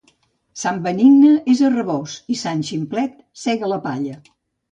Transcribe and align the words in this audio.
Sant 0.59 0.77
Benigne 0.87 1.33
és 1.53 1.61
a 1.67 1.69
Rabós 1.75 2.15
i 2.35 2.39
sant 2.41 2.65
Ximplet 2.69 3.15
sega 3.45 3.73
la 3.75 3.81
palla. 3.87 4.17